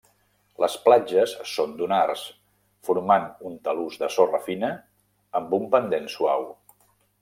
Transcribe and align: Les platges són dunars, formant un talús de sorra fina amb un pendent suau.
Les 0.61 0.77
platges 0.85 1.35
són 1.51 1.75
dunars, 1.81 2.25
formant 2.89 3.29
un 3.51 3.61
talús 3.69 4.01
de 4.05 4.13
sorra 4.19 4.43
fina 4.51 4.75
amb 5.43 5.59
un 5.63 5.73
pendent 5.79 6.15
suau. 6.21 6.53